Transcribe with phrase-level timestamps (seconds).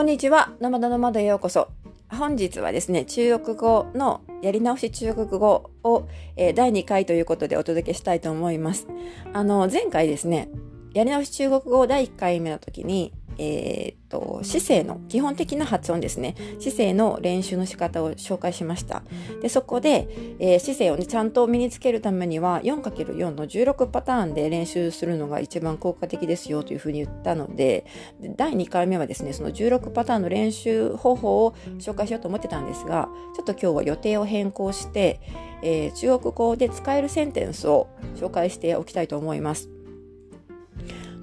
[0.00, 0.54] こんにちは。
[0.62, 1.68] ノマドノマドへようこそ。
[2.08, 8.86] 本日はですね、中国語のやり直し中国語を、えー、第2回ということでお届けしたいと思います。
[9.34, 10.48] あの、前回ですね、
[10.94, 16.34] やり直し中国語第1回目の時に、えー、っと、姿勢の、基本的な発音ですね。
[16.58, 19.02] 姿勢の練習の仕方を紹介しました。
[19.40, 20.08] で、そこで、
[20.38, 27.86] えー、姿勢をね、ちゃんと身につけるためには、4×4 の16パターンで練習するのが一番効果的ですよというふうに言ったので、
[28.20, 35.18] で第2回目はですね、その16パターンの練習方法を紹介しようと思ってたんですが、ちょっと今日は予定を変更して、
[35.62, 39.70] えー、中国語で使えるセンテンスを紹介しておきたいと思います。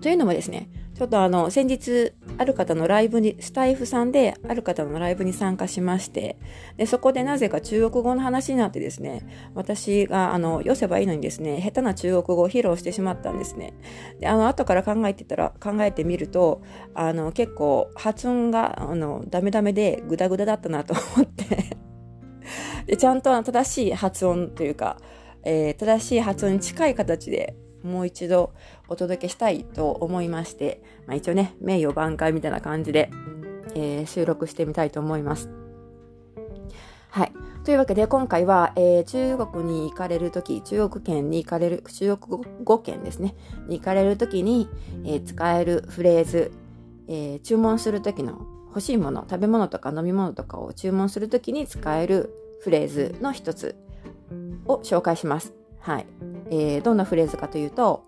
[0.02, 6.38] というのもですね、ちょっとあの、先日、ある方のライブに、スタイフさんで、ある方のライブに参加しまして、
[6.76, 13.76] で、そこでなぜか中国語の話になってですね、私が、あの、寄せばいいのにですね、下手な中国語を披露してしまったんですね。
[14.20, 16.64] で、あの、後から考えてたら、考えてみると、
[16.96, 21.78] あの、結構、発音が、あの、ダメダメで、グダグダだったなと思って
[22.88, 24.98] で、ちゃんと正しい発音というか、
[25.44, 28.54] えー、正しい発音に近い形でもう一度
[28.88, 33.10] お届けしたいと思いまして、まあ、一応ね、名誉挽回みたいな感じで、
[33.76, 35.50] えー、収録してみたいと思います。
[37.10, 37.34] はい。
[37.64, 43.36] というわけで、今回は、えー、中国に行かれるとき、中国圏に行かれる、中国語圏ですね、
[43.68, 44.70] に行かれるときに、
[45.04, 46.52] えー、使えるフレーズ、
[47.10, 53.76] え注文するときの欲しいもの、食べ物とか飲み物とかを注文するときに使えるフレーズの一つ
[54.66, 55.54] を紹介します。
[55.80, 56.08] はい。
[56.50, 58.04] えー、どんなフレーズかというと、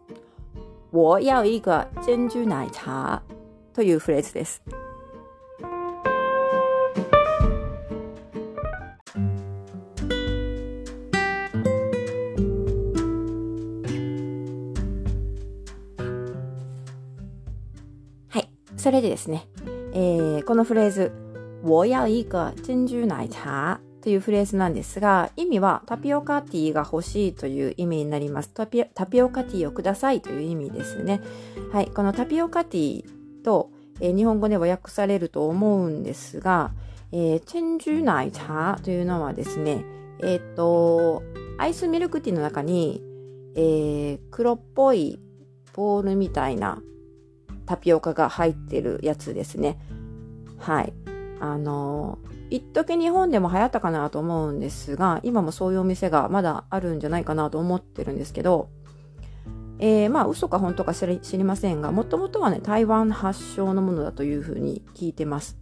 [0.91, 3.21] 我要一个珍珠奶茶
[3.73, 4.63] というフレーズです。
[18.29, 18.49] はい。
[18.75, 19.47] それでですね、
[19.93, 21.11] えー、このフレーズ、
[21.63, 28.49] 我要一个珍珠奶茶というフレーズなんですが、意味はタピオカティーが欲しいという意味になります。
[28.49, 31.21] タピタピオカティーをくださいという意味ですね。
[31.71, 31.87] はい。
[31.87, 36.71] このタピオカティーと、えー、日本語では訳されると思うんですが、
[37.11, 39.83] えー、チェンジュナイ茶というのはですね、
[40.21, 41.21] えっ、ー、と、
[41.57, 43.03] アイスミルクティーの中に、
[43.55, 45.19] えー、黒っぽい
[45.73, 46.81] ボールみたいな
[47.65, 49.77] タピオカが入ってるやつですね。
[50.57, 50.93] はい。
[51.41, 58.69] あのー一時日本でも流行ったかなと思うんですが、今もそういうお店がまだあるんじゃないかなと思ってるんですけど、
[59.79, 65.57] えー、まあ嘘か本当か知りませんが、もともとはね、台湾発祥のものだというふうに聞いてます。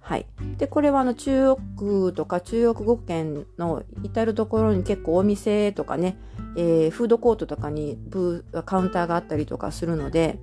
[0.00, 0.26] はい。
[0.56, 6.18] で、これはあの中国とか中国語圏の至るところに結構お店とかね、
[6.56, 10.38] えー、フードコートとかにブーカウンターがあったりとかするので、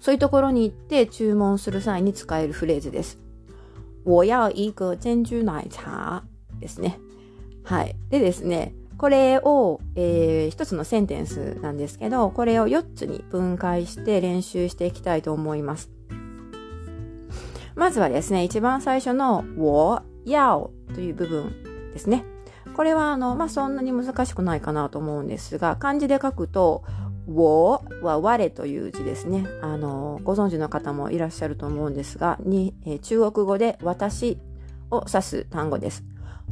[0.00, 3.18] そういうところに行って注文する際に使えるフレーズです。
[4.04, 6.22] 我要一个珍珠奶茶
[6.60, 6.98] ですね。
[7.64, 7.96] はい。
[8.10, 15.90] でですね、これを、えー、一つのセンテンスなんですけど、これを4つに分解して練習していきたいと思います。
[17.74, 22.24] まずはですね、一番最初の我要という部分ですね。
[22.74, 26.84] これはあの、まあ、そんなに難しくないかなと思うんですが、漢字で書くと、
[27.32, 29.46] 我は我という字ですね。
[29.62, 34.38] あの、ご存知の方もいらっしゃると思うんですが、に、え、中国語で私
[34.90, 36.04] を指す単語です。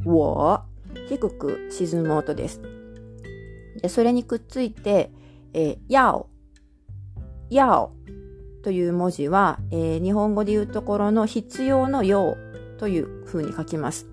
[0.04, 0.62] 我、
[1.08, 2.62] 低く沈む音です。
[3.82, 5.10] でそれにくっついて、
[5.52, 6.28] え、やお、
[7.50, 7.92] やお
[8.62, 12.36] という文字は、えー、日本語で言うところの必要のよ
[12.76, 14.06] うという風に書きます。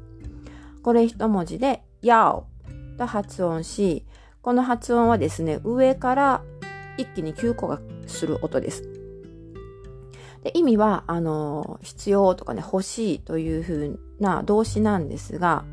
[0.82, 2.47] これ一文字で、やお
[2.97, 4.06] と発音し、
[4.42, 6.44] この発音はですね、上から
[6.97, 8.83] 一気に急降下する音です。
[10.44, 15.66] で意味は、あの、必要とかね、欲しいというふうな動詞なんですが、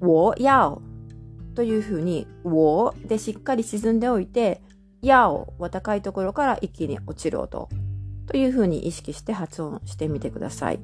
[0.00, 0.80] 我要
[1.54, 4.62] というふうに、我でしっかり沈んでおいて、
[5.02, 7.68] 要は高いところから一気に落ちる音
[8.26, 10.80] というふうに意識して発音してみてください。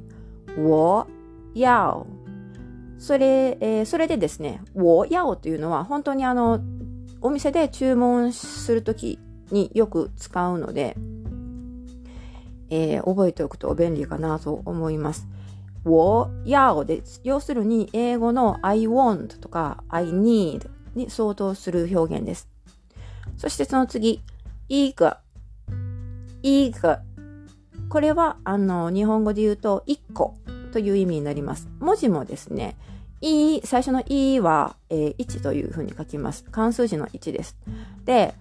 [0.58, 1.06] 我
[1.54, 2.06] 要
[2.98, 6.60] それ、えー、それでですね、我要というのは本当にあの、
[7.20, 9.18] お店で注文するとき
[9.50, 10.96] によく使うので、
[12.70, 15.26] えー、覚えておくと便利かなと思います。
[15.84, 22.48] 我要で、要するに英語の I want とか I need に相当する表現です。
[23.36, 24.22] そしてその次、
[24.68, 25.20] いが、
[26.42, 27.02] いが。
[27.88, 30.34] これは、あの、日本語で言うと、1個
[30.72, 31.68] という意味になります。
[31.78, 32.76] 文字もですね、
[33.20, 36.44] いい、最初のいは、えー、1というふうに書きます。
[36.44, 37.56] 漢数字の1です。
[38.04, 38.34] で、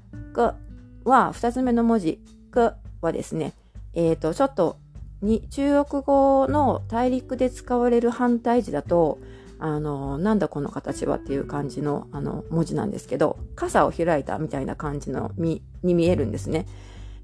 [1.08, 2.20] は、二つ目の文字、
[2.52, 3.54] くはですね、
[3.94, 4.78] えっ、ー、と、ちょっと
[5.22, 9.20] に中国語の大陸で使われる反対字だと、
[9.60, 16.68] あの、なんだこの形はっていう感じのあの文字なんですけど、傘を開いたみたいな感じのみに見えるんですね。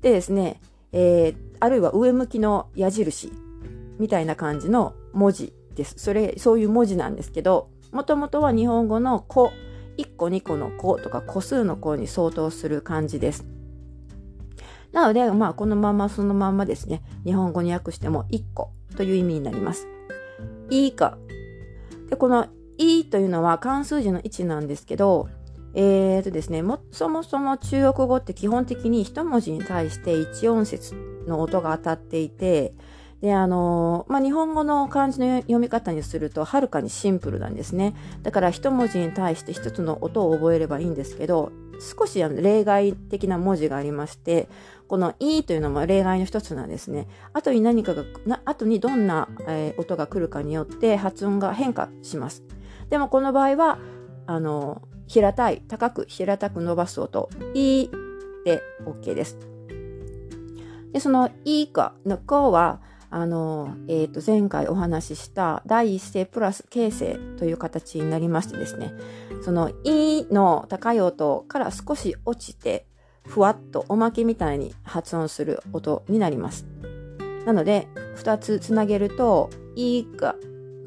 [0.01, 0.59] でですね、
[0.91, 3.31] えー、あるいは上向きの矢印
[3.99, 5.95] みたいな感じの文字です。
[5.97, 9.51] それ、そういう文字なんですけど、もともとは日本語の個、
[9.97, 13.45] 1個2個の個とか個数の個に相当する漢字です。
[14.93, 19.87] なので、まあ、このままそのままですね、日本語に訳しても1個という意味になります。
[20.69, 21.17] いいか。
[22.09, 22.47] で、この
[22.77, 25.27] いいというのは漢数字の位置なんですけど、
[25.75, 30.93] えーとですね、も、そもそも中国語って基本的に一文字に対して一音節
[31.27, 32.73] の音が当たっていて、
[33.21, 37.95] で、あの、まあ、日本語の漢字の読み方にすると、はるかにシンプルなんですね。
[38.21, 44.49] だから一文字に対して一つの音を覚えればいいんですけど、少し例外的な文字がありまして、
[44.93, 47.07] このいというのも例外の一つなんですね。
[47.33, 52.43] 後に何かが、な後にどんな、え、音が来るかによって発音が変化します。
[52.91, 53.79] でもこの場合は、
[54.27, 57.89] あの、平たい、高く平たく伸ばす音、い
[58.45, 59.39] で OK です。
[60.91, 62.79] で、そのいかのこは、
[63.09, 68.93] あの、えっ、ー、と、前回お話しした第一声プラス形成という形になりましてですね、
[69.41, 72.85] そのいの高い音から少し落ちて、
[73.25, 76.65] ふわっとおまけみたいに発音する音になります。
[77.45, 80.35] なので、二つつなげると、いが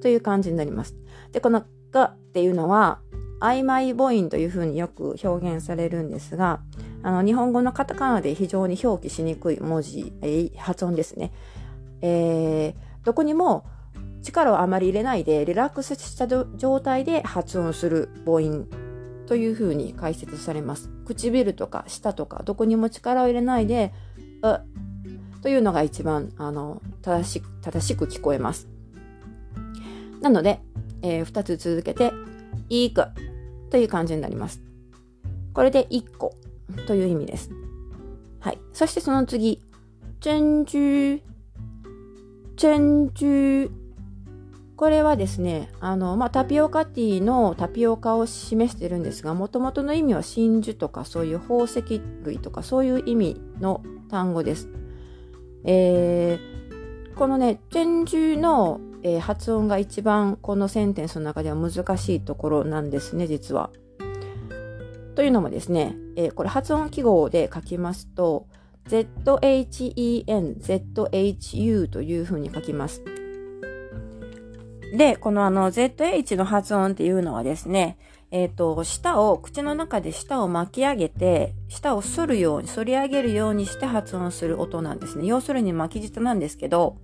[0.00, 0.94] という感じになります。
[1.32, 3.00] で、このがっていうのは、
[3.40, 6.60] 曖昧母音というふうによく表現されるんですが、
[7.02, 11.32] あの、日本語のカタカナで非常に表記しにくい文字、えー、発音ですね。
[12.00, 13.64] えー、どこにも
[14.22, 18.68] 力をあまり入れないでリラックスした状態で発音する母音
[19.26, 20.90] というふうに解説されます。
[21.05, 23.93] 唇とか舌とかどこにも力を入れないで、
[24.43, 24.61] う
[25.43, 28.69] というのが一番あの正しく正しく聞こえます。
[30.20, 30.61] なので、
[31.02, 32.12] えー、2つ続けて、
[32.69, 33.05] いく
[33.70, 34.61] という感じになります。
[35.52, 36.34] これで1個
[36.87, 37.50] という意味です。
[38.40, 38.58] はい。
[38.72, 39.62] そしてその次、
[40.20, 41.20] 珍珠、
[42.56, 43.85] 珍珠。
[44.76, 54.69] これはですね、あの、まあ、タピオカティーのタピオカを示してるんですが、もともとの意味は真珠とかそういう宝石類とかそういう意味の単語です。
[55.64, 63.70] えー、このね、珍珠のえー、発音が一番このセンテンスの中では難しいところなんですね、実は。
[65.14, 68.49] というのもですね、えー、これ発音記号で書きますと、
[68.88, 73.00] ZHEN、ZHU というふうに書きます。
[74.92, 77.98] で、このあの ZH の発音っていうのはですね、
[78.30, 85.26] えっ、ー、と、舌を、口の中で舌を巻き上げて、舌を反るように、反り上げるようにして発音する音なんですね。
[85.26, 86.96] 要するに巻き舌なんですけど、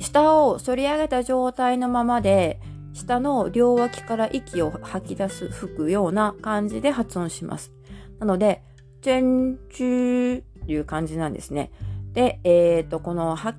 [0.00, 2.60] 下を反り上げた状態のままで、
[2.92, 7.72] 下の両脇から息を吐き出す、吹くような感じで発音します。
[8.18, 8.62] なので、
[9.02, 11.70] チェンチューという感じなんですね。
[12.12, 13.54] で、えっ、ー、と、このは、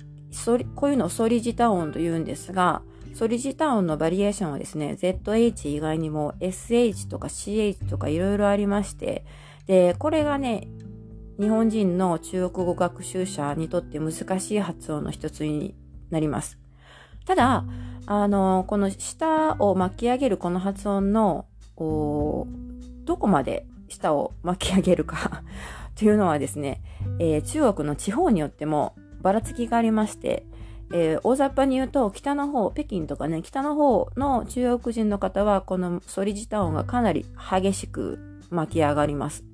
[0.74, 2.82] こういうのを反り舌音と言うんですが、
[3.18, 9.24] 反り舌音のバリエーションはですね、ZH 以外にも SH とか CH とかいろいろありまして、
[9.66, 10.68] で、これがね、
[11.38, 15.74] 日本人の中国語学習者にとって難しい発音の一つに
[16.10, 16.58] なります。
[17.26, 17.64] ただ、
[18.06, 21.46] あの、この舌を巻き上げるこの発音の、
[21.76, 25.42] どこまで舌を巻き上げるか
[25.96, 26.82] というのはですね、
[27.18, 30.44] えー、中国の地方によってもばらつきがありまして、
[30.92, 38.18] えー、大雑把に言うと北の方、北京とかね、北の方の中国人の方はこの反り舌音がかなり激しく
[38.50, 39.44] 巻き上がります。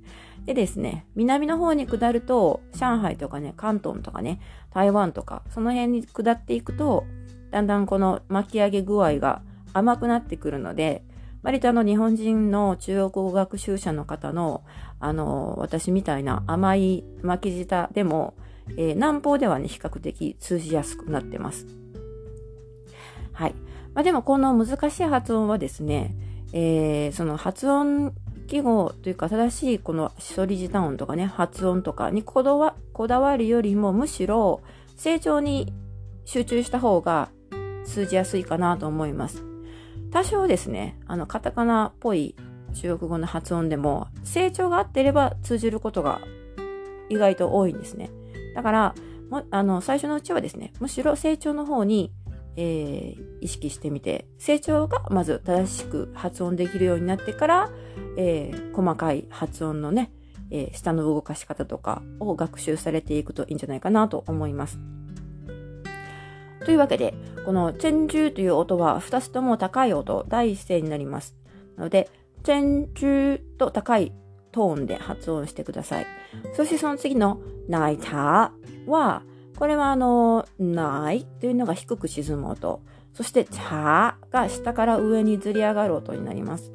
[0.45, 4.41] でですね、南の方に下ると、上海とかね、関東とかね、
[4.73, 7.05] 台湾とか、その辺に下っていくと、
[7.51, 9.43] だんだんこの巻き上げ具合が
[9.75, 11.05] 甘くなってくるので、
[11.43, 14.65] 割とあの日本人の中国語学習者の方の、
[15.01, 18.35] あの、私みたいな甘い巻き舌でも、
[18.77, 21.67] えー、南方ではね、比較的通じやすくなってます。
[23.33, 23.55] はい。
[23.95, 26.15] まあ、でもこの難しい発音はですね、
[26.53, 28.13] えー、その発音
[28.47, 34.63] 記号というか正しいこの処理時短音とかね、発音とかにこだわこだわるよりもむしろ
[34.97, 35.73] 成長に
[36.25, 37.29] 集中した方が
[37.85, 39.45] 通じやすいかなと思います。
[40.11, 42.35] 多少ですね、あの、カタカナっぽい
[42.75, 46.21] 中国語の発音でも成長が合ってれば通じることが
[47.09, 48.11] 意外と多いんですね。
[48.59, 48.95] だから、
[49.31, 52.13] もあの、最初のうちはですね、むしろ成長の方に
[52.61, 57.71] えー、意識してみて、成長がまず正しく発音できるようになってから、
[58.17, 60.11] えー、細かい発音のね、
[60.51, 64.81] えー、下の動かし方とかを学習されていくといいんじゃないかなと思います。
[66.65, 67.15] というわけで、
[67.47, 71.37] このチェンジューという音は2つとも高い音、第一声になります。
[71.77, 72.11] なので、
[72.43, 74.13] チェンジューと高い
[74.51, 76.07] トーンで発音してください。
[76.55, 78.53] そしてその次のないた
[78.87, 79.23] は、
[79.57, 82.81] これはあの、ないというのが低く沈む音。
[83.13, 86.73] そして、たが下から上にずり上がる音になります。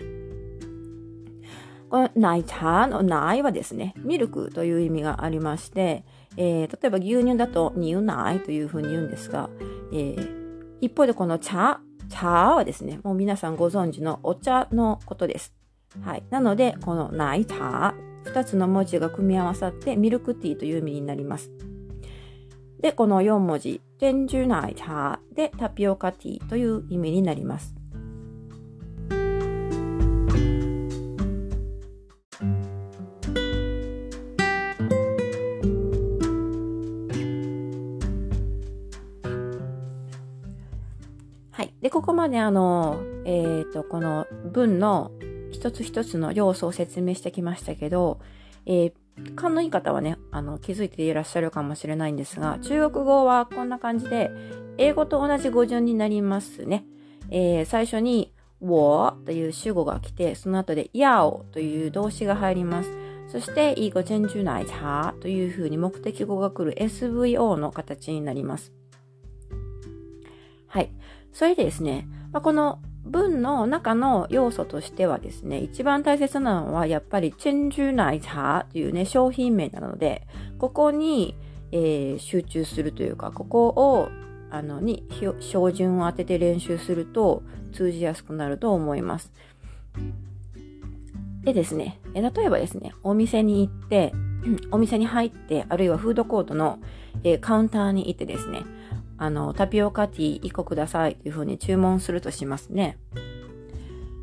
[1.89, 6.03] このないたのないはですね、ミルクという意味がありまして、
[6.37, 9.49] えー、例えば牛乳だと乳ないというふうに言うんですが、
[9.91, 15.53] えー、一方でこの茶、茶はですね、もう皆さんご存知のお茶のことです。
[16.01, 16.23] はい。
[16.31, 17.93] なので、このないた
[18.25, 21.51] 2つの文字が組み合わさってミルクティーという意味になります。
[22.83, 27.73] で、この4文字、天樹奶茶でタピオカティーという意味になります。
[41.51, 41.73] はい。
[41.81, 45.11] で、ここまであの、えっ、ー、と、この文の
[45.63, 48.19] 一つ一つの要素を説明してきましたけど、
[48.65, 54.29] えー、勘のいい方はね、あの、気づいていらっしゃるかもしれないんですが、中国語はこんな感じで、
[54.77, 56.83] 英語と同じ語順になりますね。
[57.29, 62.89] えー、最初に、我という主語が来て、その後で、要という動詞が入ります。
[63.29, 68.73] そして、一個全中内茶というふうに目的語が来る SVO の形になります。
[70.67, 70.91] はい。
[71.31, 80.25] それでですね、まあ、この文の中の要素としてはですね、一番大切なのはやっぱりチェンジュナイ茶というね、商品名なので、
[80.57, 81.35] ここに、
[81.71, 84.09] えー、集中するというか、ここを、
[84.49, 85.05] あの、に、
[85.39, 87.43] 標準を当てて練習すると
[87.73, 89.33] 通じやすくなると思います。
[91.43, 94.13] でですね、例えばですね、お店に行って、
[94.71, 96.79] お店に入って、あるいはフードコートの、
[97.23, 98.61] えー、カウンターに行ってですね、
[99.23, 102.97] あの、タピオカティー1個くださいというふうに注文するとしますね。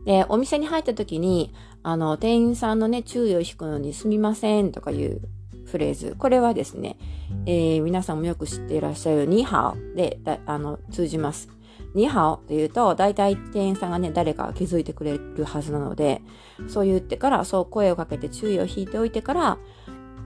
[0.05, 5.23] で、お店に入った時に、あの、店員さんのね、注意を引くのにすみませんとかいう
[5.65, 6.17] フレーズ。
[6.19, 6.99] これはですね、
[7.47, 11.49] えー、皆さんもよく知っていらっしゃるニハオであの通じます。
[11.95, 16.21] ニハオというと、大体店員さんがね、誰か気づいてくれるはずなので、
[16.69, 19.59] そう言ってから、そう声をかけて注意を引いておいてから、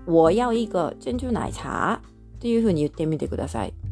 [0.07, 2.03] 我要一个珍珠奶茶
[2.41, 3.84] というふうに言ってみてください。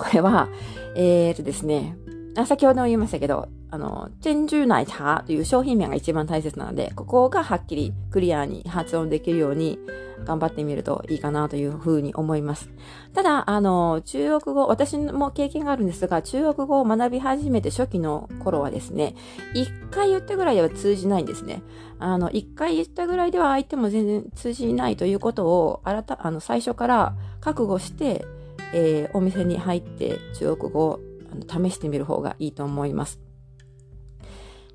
[0.00, 0.48] これは、
[0.94, 1.96] えー、とですね、
[2.34, 9.78] あ先ほども言いましたけど、あの、チェンジューナイターという商品名が一番大切なので、ここがはっきりクリアに発音できるように
[10.24, 12.70] 頑張ってみるといいかなというふうに思います。
[13.12, 19.14] ただ、あの、中国語、私も経験があるんですが、中国語を学び始めて初期の頃はですね、
[19.54, 21.62] 一回言ったぐらいでは通じないんですね。
[21.98, 28.24] あの、一回言ったぐらいでは相手も全然通じないということを、あらた、あの、最初から覚悟して、
[28.72, 31.00] えー、お店に入って中国語を
[31.48, 33.20] 試してみる方がいいと思います。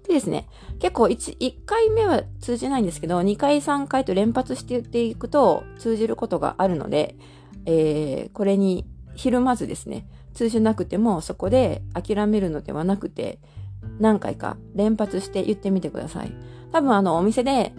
[0.07, 0.47] でですね、
[0.79, 7.15] 結構 1, 1回目は通じないんですけど、2回3回と連発して言っていくと通じることがあるので、
[7.65, 8.85] えー、これに
[9.15, 13.39] ひるまずですね、通じなくてもそこで諦めるのではなくて、
[13.99, 16.31] 何回か連発して言ってみてください。
[16.71, 17.73] 多分あのお店で、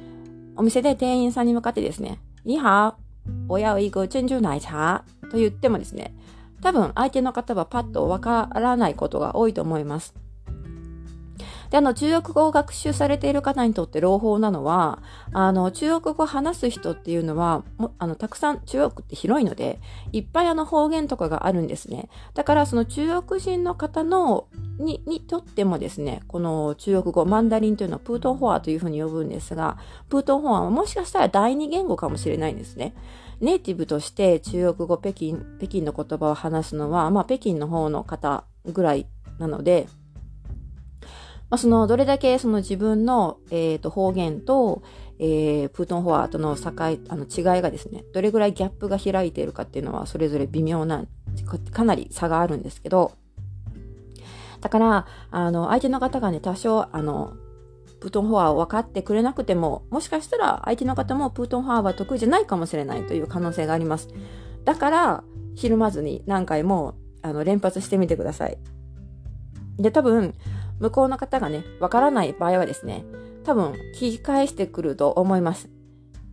[0.56, 2.94] お店で店員さんに向かってですね、你好、
[3.48, 6.14] 我要一个珍珠奶茶と言ってもですね、
[6.60, 10.14] 多分相手の方はパッとわからないことが多いと思います。
[11.70, 15.00] で、あの、中国語を学習されている方にとって朗報なのは、
[15.32, 19.80] あの、中国語を話す人っていうのは、もあの、たくさん、中国って広いので、
[20.12, 22.08] いっぱいあの方言とかがあるんですね。
[22.34, 24.46] だから、その中国人の方の、
[24.78, 32.94] に、にとってもですね、この中国語、マンダリンというのはプートンフォアというふうに呼ぶんですが、プートンフォアはもしかしたら第二言語かもしれないんですね。
[33.40, 39.06] ネイティブとして中国語、北京、北京の言葉を話すのは、まあ、北京の方の方ぐらい
[39.38, 39.88] なので、
[41.48, 44.82] まあ、その、どれだけその自分の、えっ、ー、と、方言と、
[45.18, 51.04] えー、プートンフォアとの境、あの違いがですね、どれぐらいギャップが開いているかっていうのは、それぞれ微妙な、
[51.72, 53.12] かなり差があるんですけど、
[54.60, 57.34] だから、あの、相手の方がね、多少、あの、
[58.00, 64.08] プートンフォアを分かってくれなくても、もしかしたら相手の方もプートンフォアは得意じゃないかもしれないという可能性があります。
[64.64, 65.24] だから、
[65.54, 68.58] ひるまずに何回もあの連発してみてください。
[69.78, 70.34] で、多分、
[70.80, 73.04] 向こうの方がね、わからない場合はですね、
[73.44, 75.68] 多分、聞き返してくると思います。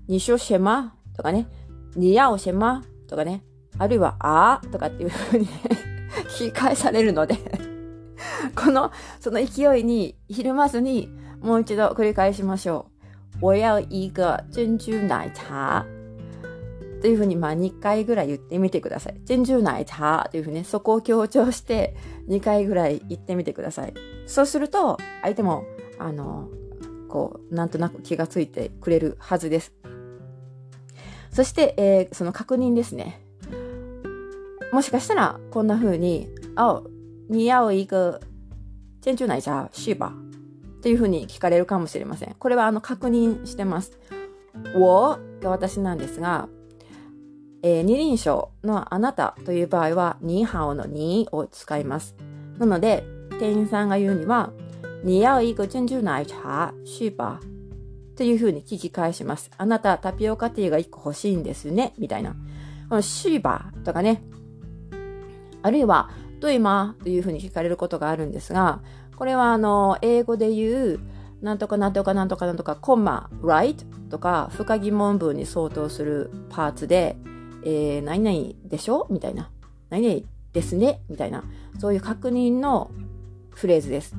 [0.07, 1.47] にしょしまとかね、
[1.95, 3.43] にやおしまとかね、
[3.77, 5.51] あるいはあーとかっていう風にね、
[6.29, 7.35] 聞き返されるので
[8.55, 11.09] この、その勢いにひるまずに、
[11.41, 12.88] もう一度繰り返しましょ
[13.41, 13.45] う。
[13.45, 15.85] 我要一个珍珠奶茶。
[17.01, 19.19] というふうに、まあ2回ぐらい言ってみてください。
[19.25, 21.95] 珍珠奶茶というふうにね、そこを強調して
[22.29, 23.93] 2回ぐらい言ってみてください。
[24.25, 25.65] そうすると、相手も、
[26.00, 26.50] あの、
[27.10, 29.74] こう、なんとなく気がついてくれるはずです。
[31.32, 33.22] そして、えー、その確認ですね。
[34.72, 36.82] もしかしたら、こんな風に、あ、
[37.30, 38.20] 你要一个
[39.01, 40.13] 珍珠奶茶是吧
[40.77, 42.36] っていう風に聞かれるかもしれません。
[42.38, 43.98] これはあの確認してます。
[44.75, 46.48] 我が私なんですが、
[47.63, 52.15] えー、二輪称のあなたという場合は、ニーハオのニーを使います。
[52.58, 53.06] なので、
[53.43, 54.53] 店員さんが言うには、
[55.03, 57.41] 你要一个珍珠奶茶是吧
[58.15, 59.51] というふうに聞き返します。
[59.57, 62.38] あなたタピオカティーが1個欲しいんですねみたいな。
[62.88, 64.23] このシーバーとかね。
[65.62, 66.09] あるいは、
[66.39, 68.79] どいまというふうに聞かれることがあるんですが、
[69.17, 71.00] これはあの、英語で言う、
[71.41, 73.75] なんとかなんとかなんとかなんとか、コンマ、right
[74.09, 77.17] とか、不可疑問文に相当するパーツで、
[77.65, 79.05] えー、何々でしょ？
[79.09, 79.51] みたいな。
[79.89, 80.21] 何々
[80.53, 81.01] ですね？
[81.09, 81.43] みたいな。
[81.77, 82.89] そういう確認の
[83.55, 84.15] フレーズです。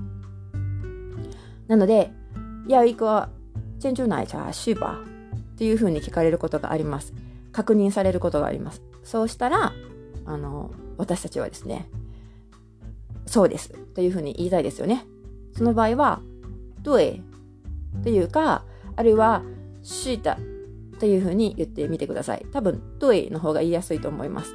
[1.69, 2.11] なので、
[2.69, 3.29] 要一个
[3.79, 4.99] 珍珠奶茶是吧
[5.55, 7.12] っていうふうに聞かれることがあります。
[7.53, 8.83] 確認されることがあります。
[9.03, 9.73] そうしたら、
[10.25, 11.88] あの、私たちはですね、
[13.26, 15.07] そうですというふうに言いたいですよね。
[15.57, 16.21] その場合は、
[16.83, 17.23] 对
[18.03, 18.64] というか、
[18.97, 19.43] あるいは、
[19.83, 20.37] 是的
[20.99, 22.47] というふうに言ってみてください。
[22.53, 24.55] 多分、对の方が言いやすいと思います。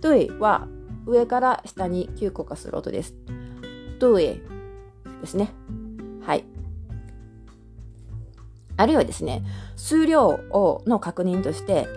[0.00, 0.68] 对は
[1.06, 3.14] 上から下に9個化する音です。
[3.98, 4.40] 对
[5.20, 5.52] ですね。
[6.22, 6.44] はい。
[8.76, 9.42] あるいはですね、
[9.76, 11.88] 数量をの確認として、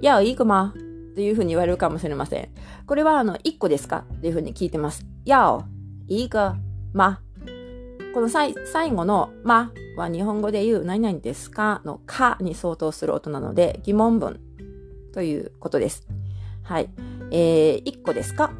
[0.00, 0.72] やいいくま
[1.14, 2.48] というふうに言われるかもしれません。
[2.86, 4.04] これはあの、1個ですか？
[4.20, 5.04] というふうに聞いてます。
[5.24, 5.64] やお
[6.06, 6.56] いいか
[6.92, 7.20] ま。
[8.14, 8.54] この最
[8.92, 11.82] 後のまは日本語で言う何々ですか？
[11.84, 14.40] のかに相当する音なので疑問文
[15.12, 16.06] ということです。
[16.62, 16.88] はい。
[17.32, 18.52] えー、1個ですか？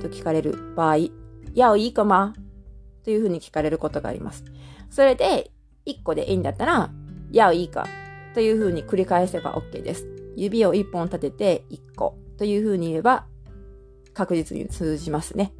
[0.00, 0.96] と聞かれる場合、
[1.56, 2.34] やおいいかま
[3.02, 4.44] というふうに聞かれることがあります。
[4.90, 5.50] それで、
[5.86, 6.90] 1個でいいんだったら、
[7.32, 7.86] やおいいか
[8.34, 10.06] というふうに繰り返せば OK です。
[10.36, 13.24] 指を1本立てて1個というふうに言えば
[14.12, 15.52] 確実に通じますね。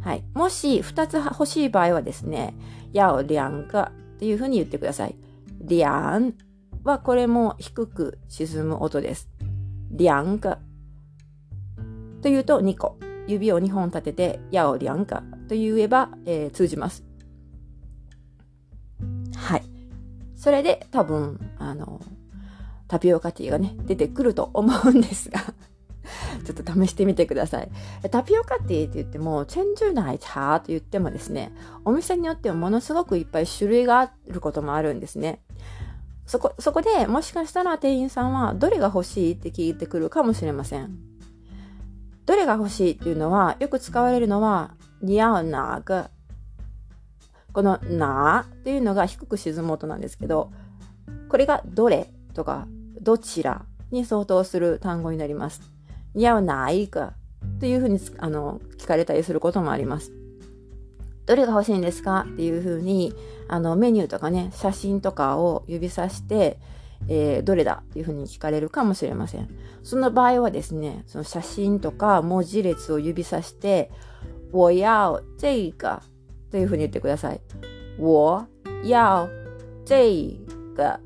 [0.00, 0.24] はい。
[0.34, 2.54] もし2つ欲しい場合はですね、
[2.92, 5.16] やおりゃんかっていうふうに言ってください。
[5.60, 6.34] りゃん
[6.84, 9.28] はこれも低く沈む音です。
[9.90, 10.60] りゃんか
[12.22, 13.09] というと2個。
[13.30, 17.04] 指を2本立てて、やおりゃんかと言えば、えー、通じます。
[19.36, 19.64] はい。
[20.36, 22.00] それで多分、あの、
[22.88, 25.40] タピオカティーがね、出てくると思うんですが
[26.44, 27.70] ちょっと試してみてください。
[28.10, 31.52] タピオカティーって言っても、チェンジューナイ茶と言ってもですね、
[31.84, 35.40] お店によってはものすごくいっぱい種類があることもあるんですね。
[36.26, 41.09] そこ、そこでもしかしたら店員さんはどれが欲しいって聞いてくるかもしれません。
[42.26, 46.10] どれが欲しいっていうのは、よく使われるのは、に合うなが、
[47.52, 50.52] このなっていうのが低く沈む音なんですけど、
[51.28, 52.68] これがどれとか
[53.00, 55.60] どちらに相当する単語になります。
[56.14, 57.14] 似合うないか
[57.58, 60.12] というふうにあの聞かれたりすることもあります。
[61.26, 62.26] どれが欲しいんですか？
[62.28, 63.14] っていうふうに
[63.48, 66.58] あのメニューとかね、写真とかを指さして、
[67.08, 69.48] えー、どれだっていうふうに聞かれるかもしれません。
[69.82, 73.90] その場合はですね、その写真とか文字列を指さして、
[74.52, 76.02] 我要这个
[76.50, 77.40] というふうに言ってください。
[77.98, 78.46] 我
[78.84, 79.28] 要
[79.84, 80.38] 这
[80.76, 81.00] 个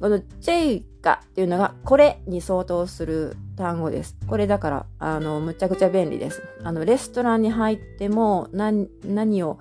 [0.00, 4.16] この这がっていうのがこれに相当する単語です。
[4.26, 6.42] これだから、あの、むちゃくちゃ便利です。
[6.64, 9.58] あの、レストランに入っても何、何を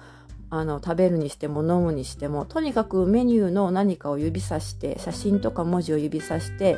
[0.53, 6.77] あの食べるにしても飲むにしても、とにかくメニューの何かを指さして、写真とか文字を指さして、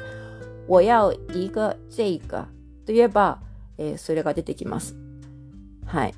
[0.68, 2.48] 我要一个这个
[2.86, 3.40] と言えば、
[3.80, 4.96] えー、それが出てきます。
[5.88, 6.14] はい。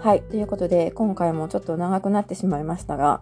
[0.00, 0.22] はい。
[0.22, 3.20] ということで、今回もちょっと長くなってしまいましたが、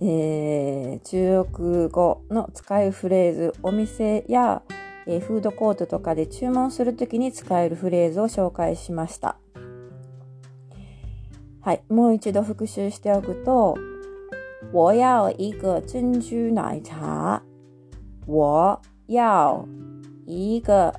[0.00, 4.62] えー、中国語の使うフレーズ、お店や、
[5.08, 9.36] え、フードコートとかで注文するときに使えるフレーズを紹介しました。
[11.64, 11.82] はい。
[11.88, 13.74] もう一度復習しておくと、
[14.70, 17.42] 我要一个珍珠奶茶。
[18.26, 19.66] 我要
[20.26, 20.94] 一个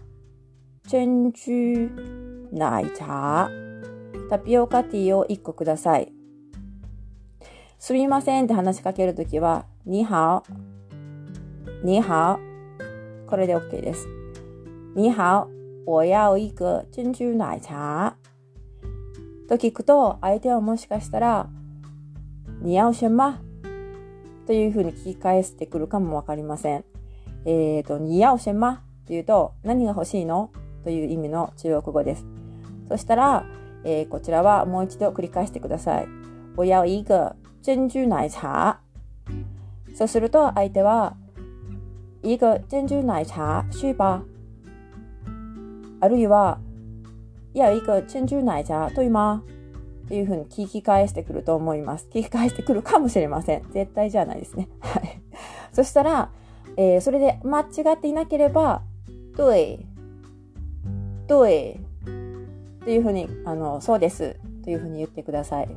[0.87, 1.87] 珍珠
[2.51, 3.47] 奶茶。
[4.27, 6.11] タピオカティーを1個ください。
[7.77, 10.41] すみませんって話しかけるときは、には
[11.83, 12.39] お、には
[13.27, 13.29] お。
[13.29, 14.07] これで OK です。
[14.95, 15.47] には
[15.85, 18.15] お、我要一个珍珠奶茶。
[19.47, 21.49] と聞くと、相手はもしかしたら、
[22.61, 23.39] 你要什么
[24.47, 26.85] というふうに聞き返してくるかもわかりません。
[27.45, 30.49] えっ、ー、と、你要什么というと、何が欲しいの？
[30.83, 32.25] という意味の中国語です。
[32.87, 33.45] そしたら、
[33.83, 36.07] えー、こちらはもう一度繰り返してください。
[36.55, 38.79] 我要一个珍珠奶茶。
[39.95, 41.15] そうすると相手は、
[42.21, 44.23] 一个珍珠奶茶是吧
[45.99, 46.59] あるいは、
[47.55, 49.41] 要一个珍珠奶茶对吗
[50.05, 52.07] っていうふうに聞き返してくると思います。
[52.11, 53.63] 聞き返してくるかもしれません。
[53.71, 54.69] 絶対じゃないですね。
[54.81, 55.21] はい。
[55.71, 56.29] そしたら、
[56.77, 58.83] えー、それで間違っていなければ、
[59.37, 59.85] 对、
[61.27, 61.79] 对、
[62.83, 65.69] というふうに、あの、そうです、というふうに言ってください。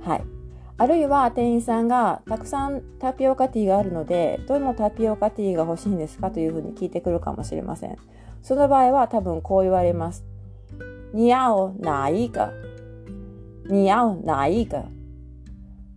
[0.00, 0.24] はい。
[0.76, 6.30] あるいは店員さんがたくさんタピオカティーがあるので、どのタピオカティーが欲しいんですか？
[6.30, 7.96] というふうに聞いてくるかもしれません。
[8.42, 10.24] その場合は多分こう言われます。
[11.12, 12.52] 你要哪一个
[13.68, 14.84] 你要哪一个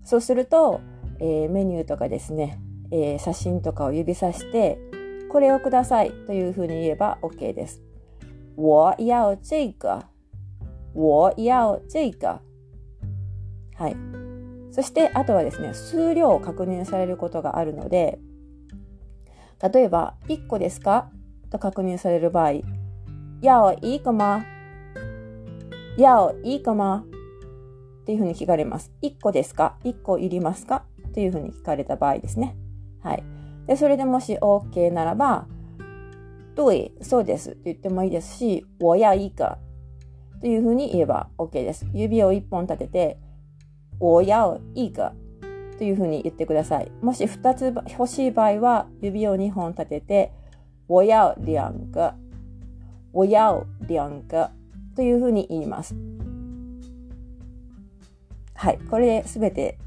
[0.03, 0.81] そうすると、
[1.19, 2.59] えー、メニューとかですね、
[2.91, 4.77] えー、写真とかを指さして、
[5.29, 7.81] これをくださいというふうに言えば OK です。
[8.57, 10.03] 我要这个。
[10.93, 12.41] 我要这个。
[13.75, 13.95] はい。
[14.71, 18.19] そして、あとはですね、数量を確認されることがあるので、
[19.61, 21.09] 例えば、1個ですか？
[21.51, 22.61] と確認される場合、
[23.41, 24.43] 要い个吗
[25.97, 27.05] 要い个吗
[28.01, 28.91] っていうふうに聞かれます。
[29.03, 32.55] 1個ですか ?1 個いりますかというふうに聞かれた場合ですね。
[33.01, 33.23] はい。
[33.67, 35.45] で、それでもし OK ならば、
[36.55, 39.57] 对、そうですと言ってもいいですし、我要一个
[40.39, 41.85] というふうに言えば OK です。
[41.93, 43.19] 指を1本立てて、
[43.99, 45.13] 我要一个
[45.77, 46.91] というふうに言ってください。
[47.01, 50.31] もし2つ欲しい場合は、指を2本立てて、
[50.91, 52.13] 我要两个、
[53.13, 54.51] 我要两个
[54.93, 55.95] というふうに言います。
[58.53, 58.79] はい。
[58.89, 59.77] これで全て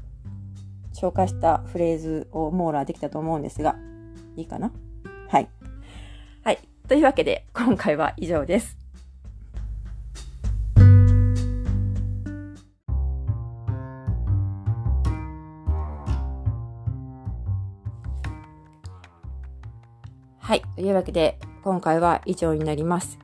[0.95, 3.75] 紹介したフレーズを網羅できたと思うんですが、
[4.35, 4.71] いいかな？
[5.29, 5.49] はい。
[6.43, 6.59] はい。
[6.87, 8.75] というわけで、今回は以上です。
[20.75, 23.17] というわけで、今回は以上になります。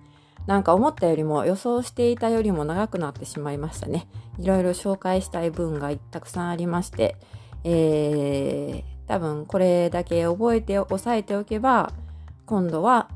[0.48, 4.08] なんか思ったよりも予想していたよりも長くなってしまいましたね。
[4.40, 7.18] いろいろ紹介したい文がたくさんありまして、
[7.64, 11.94] えー、多分これだけ覚えて押さえておけば、
[12.46, 13.10] 今度は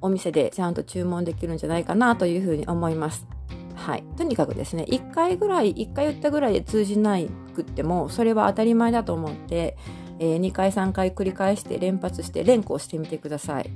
[0.00, 3.26] お店でちゃんと注文できるんじゃないかなというふうに思います。
[3.74, 4.04] はい。
[4.16, 9.76] とにかくですね、1回ぐらい、1回言ったぐらいで通じないくっても、それは当たり前だと思って、
[10.18, 13.70] えー、2回3回繰り返して連発して連呼してみてください。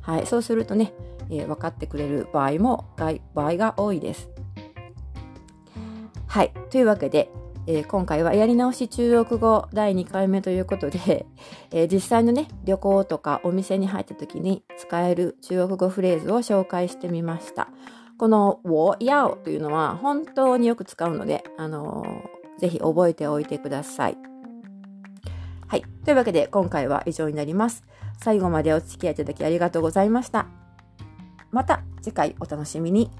[0.00, 0.26] はい。
[0.26, 0.92] そうするとね、
[1.30, 2.86] えー、分かってくれる場合も、
[3.34, 4.30] 場合が多いです。
[6.26, 6.52] はい。
[6.70, 7.30] というわけで、
[7.66, 11.26] えー、今回はやり直し中国語第2回目ということで、
[11.70, 17.68] えー、実際のね、旅行とかお店に入った時に使える中国語フレーズを紹介してみました。
[18.18, 24.31] この我要というのは本当によく使うので、あのー、ぜひ覚えておいてください。
[25.72, 25.84] はい。
[26.04, 27.82] というわけで今回は以上になります。
[28.18, 30.48] 最後までお付き合いいただきありがとうございました。
[31.50, 33.10] また次回お楽しみに。